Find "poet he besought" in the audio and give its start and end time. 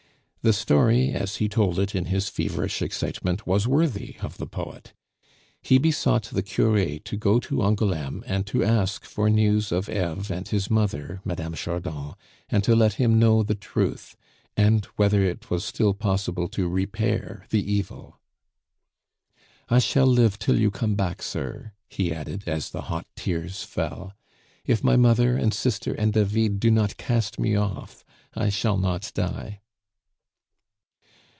4.47-6.23